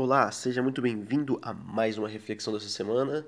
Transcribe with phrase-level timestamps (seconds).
[0.00, 3.26] Olá, seja muito bem-vindo a mais uma reflexão dessa semana.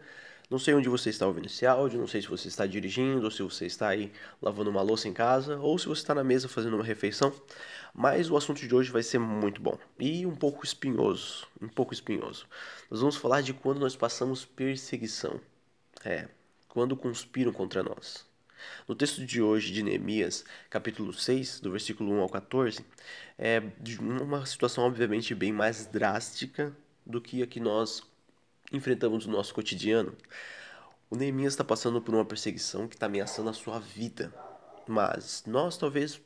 [0.49, 3.31] Não sei onde você está ouvindo esse áudio, não sei se você está dirigindo, ou
[3.33, 6.49] se você está aí lavando uma louça em casa, ou se você está na mesa
[6.49, 7.35] fazendo uma refeição,
[7.93, 11.93] mas o assunto de hoje vai ser muito bom e um pouco espinhoso, um pouco
[11.93, 12.47] espinhoso.
[12.89, 15.41] Nós vamos falar de quando nós passamos perseguição.
[16.05, 16.29] É,
[16.69, 18.30] quando conspiram contra nós.
[18.89, 22.85] No texto de hoje de Neemias, capítulo 6, do versículo 1 ao 14,
[23.39, 23.63] é
[24.01, 26.75] uma situação obviamente bem mais drástica
[27.05, 28.03] do que a que nós
[28.73, 30.15] enfrentamos no nosso cotidiano.
[31.11, 34.33] O Neemias está passando por uma perseguição que está ameaçando a sua vida,
[34.87, 36.21] mas nós talvez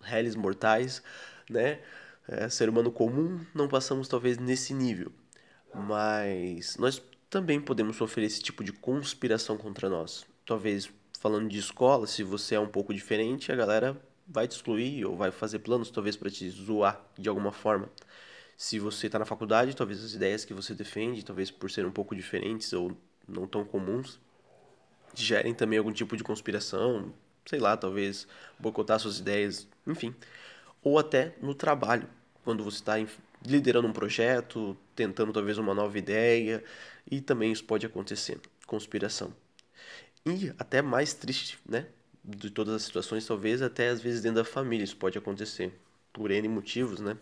[0.00, 1.02] réis mortais,
[1.48, 1.80] né,
[2.28, 5.12] é, ser humano comum, não passamos talvez nesse nível,
[5.74, 10.26] mas nós também podemos sofrer esse tipo de conspiração contra nós.
[10.44, 13.94] Talvez falando de escola, se você é um pouco diferente, a galera
[14.26, 17.90] vai te excluir ou vai fazer planos talvez para te zoar de alguma forma.
[18.56, 21.92] Se você está na faculdade, talvez as ideias que você defende, talvez por serem um
[21.92, 22.96] pouco diferentes ou
[23.28, 24.18] não tão comuns,
[25.14, 27.12] gerem também algum tipo de conspiração,
[27.44, 28.26] sei lá, talvez
[28.58, 30.14] boicotar suas ideias, enfim.
[30.82, 32.08] Ou até no trabalho,
[32.42, 32.94] quando você está
[33.44, 36.64] liderando um projeto, tentando talvez uma nova ideia,
[37.10, 39.34] e também isso pode acontecer, conspiração.
[40.26, 41.86] E até mais triste, né?
[42.24, 45.72] De todas as situações, talvez até às vezes dentro da família isso pode acontecer,
[46.12, 47.16] por N motivos, né?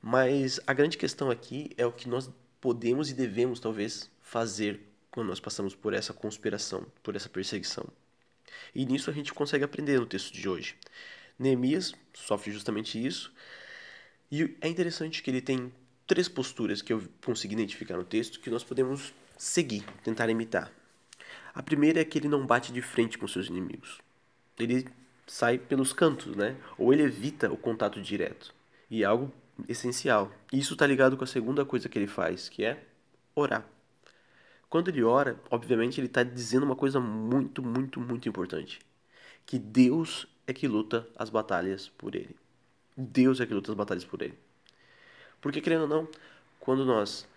[0.00, 2.30] Mas a grande questão aqui é o que nós
[2.60, 4.80] podemos e devemos talvez fazer
[5.10, 7.86] quando nós passamos por essa conspiração, por essa perseguição.
[8.74, 10.74] E nisso a gente consegue aprender no texto de hoje.
[11.38, 13.32] Neemias sofre justamente isso,
[14.30, 15.70] e é interessante que ele tem
[16.06, 20.72] três posturas que eu consegui identificar no texto que nós podemos seguir, tentar imitar.
[21.54, 24.00] A primeira é que ele não bate de frente com seus inimigos.
[24.58, 24.86] Ele
[25.26, 26.56] sai pelos cantos, né?
[26.78, 28.54] Ou ele evita o contato direto.
[28.90, 29.32] E é algo
[29.68, 30.32] essencial.
[30.52, 32.82] Isso está ligado com a segunda coisa que ele faz, que é
[33.34, 33.66] orar.
[34.68, 38.80] Quando ele ora, obviamente ele está dizendo uma coisa muito, muito, muito importante:
[39.44, 42.34] que Deus é que luta as batalhas por ele.
[42.96, 44.38] Deus é que luta as batalhas por ele.
[45.40, 46.08] Porque, querendo ou não,
[46.60, 47.28] quando nós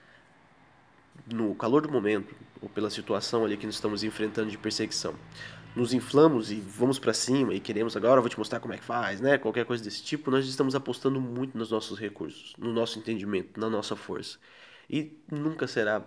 [1.32, 5.16] no calor do momento, ou pela situação ali que nós estamos enfrentando de perseguição,
[5.76, 8.84] nos inflamos e vamos para cima e queremos agora, vou te mostrar como é que
[8.84, 9.38] faz, né?
[9.38, 13.70] Qualquer coisa desse tipo, nós estamos apostando muito nos nossos recursos, no nosso entendimento, na
[13.70, 14.38] nossa força.
[14.90, 16.02] E nunca será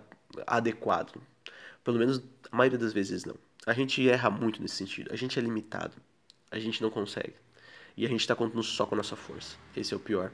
[0.47, 1.21] adequado.
[1.83, 2.21] Pelo menos
[2.51, 3.35] a maioria das vezes não.
[3.65, 5.13] A gente erra muito nesse sentido.
[5.13, 5.95] A gente é limitado.
[6.49, 7.35] A gente não consegue.
[7.95, 9.55] E a gente está contando só com a nossa força.
[9.75, 10.31] Esse é o pior.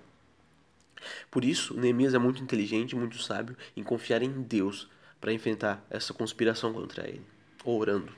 [1.29, 4.89] Por isso, Neemias é muito inteligente, muito sábio em confiar em Deus
[5.19, 7.25] para enfrentar essa conspiração contra ele,
[7.63, 8.11] orando,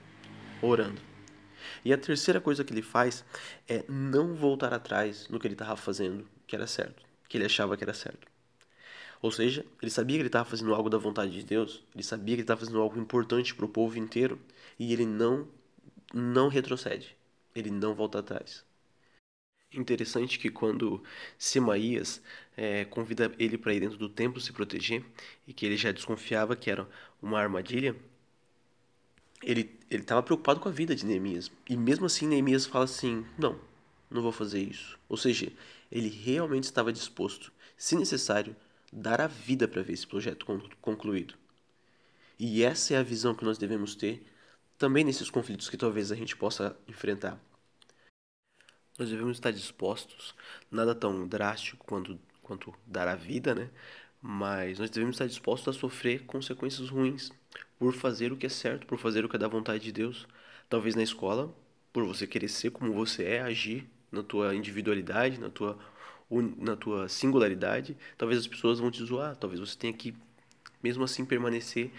[0.62, 1.02] orando.
[1.84, 3.26] E a terceira coisa que ele faz
[3.68, 7.76] é não voltar atrás no que ele estava fazendo, que era certo, que ele achava
[7.78, 8.28] que era certo.
[9.22, 12.36] Ou seja, ele sabia que ele estava fazendo algo da vontade de Deus, ele sabia
[12.36, 14.40] que ele estava fazendo algo importante para o povo inteiro,
[14.78, 15.48] e ele não
[16.14, 17.16] não retrocede,
[17.54, 18.64] ele não volta atrás.
[19.74, 21.04] Interessante que quando
[21.38, 22.22] Semaías
[22.56, 25.04] é, convida ele para ir dentro do templo se proteger
[25.46, 26.88] e que ele já desconfiava que era
[27.22, 27.96] uma armadilha,
[29.44, 33.60] ele estava preocupado com a vida de Neemias e mesmo assim Neemias fala assim, não,
[34.10, 34.98] não vou fazer isso.
[35.10, 35.52] Ou seja,
[35.92, 38.56] ele realmente estava disposto, se necessário,
[38.92, 40.46] dar a vida para ver esse projeto
[40.82, 41.36] concluído.
[42.40, 44.26] E essa é a visão que nós devemos ter
[44.78, 47.40] também nesses conflitos que talvez a gente possa enfrentar.
[48.98, 50.34] Nós devemos estar dispostos,
[50.72, 53.70] nada tão drástico quanto, quanto dar a vida, né?
[54.22, 57.32] Mas nós devemos estar dispostos a sofrer consequências ruins
[57.78, 60.28] por fazer o que é certo, por fazer o que é da vontade de Deus.
[60.68, 61.54] Talvez na escola,
[61.94, 65.78] por você querer ser como você é, agir na tua individualidade, na tua,
[66.58, 67.96] na tua singularidade.
[68.18, 70.16] Talvez as pessoas vão te zoar, talvez você tenha que,
[70.82, 71.92] mesmo assim, permanecer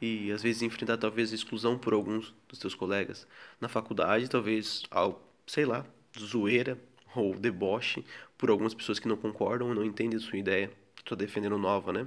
[0.00, 3.26] e às vezes enfrentar talvez exclusão por alguns dos teus colegas.
[3.60, 5.86] Na faculdade, talvez, ao, sei lá,
[6.20, 6.78] zoeira
[7.14, 8.04] ou deboche
[8.36, 10.70] por algumas pessoas que não concordam ou não entendem a sua ideia.
[10.98, 12.06] Estou defendendo nova, né?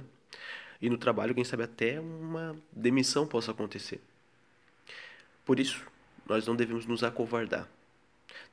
[0.80, 4.00] E no trabalho, quem sabe até uma demissão possa acontecer.
[5.44, 5.84] Por isso,
[6.26, 7.68] nós não devemos nos acovardar.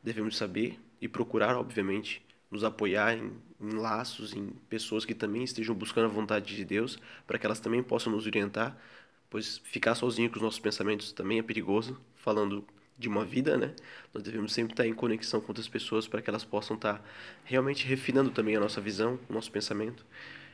[0.04, 3.32] Devemos saber e procurar, obviamente, nos apoiar em,
[3.62, 7.60] em, laços, em pessoas que também estejam buscando a vontade de Deus, para que elas
[7.60, 8.76] também possam nos orientar,
[9.30, 12.66] pois ficar sozinho com os nossos pensamentos também é perigoso, falando
[12.98, 13.74] de uma vida, né?
[14.14, 17.04] Nós devemos sempre estar em conexão com outras pessoas para que elas possam estar
[17.44, 20.06] realmente refinando também a nossa visão, o nosso pensamento.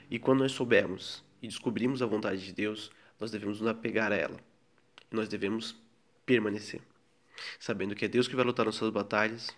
[0.10, 4.16] E quando nós soubermos e descobrimos a vontade de Deus, nós devemos nos apegar a
[4.16, 4.38] ela.
[5.10, 5.76] Nós devemos
[6.26, 6.82] permanecer,
[7.60, 9.56] sabendo que é Deus que vai lutar nossas batalhas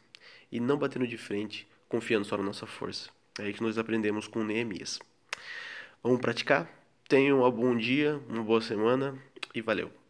[0.52, 3.10] e não batendo de frente, confiando só na nossa força.
[3.40, 5.00] É aí que nós aprendemos com Neemias.
[6.04, 6.70] Vamos praticar?
[7.08, 9.18] Tenham um bom dia, uma boa semana
[9.54, 10.05] e valeu.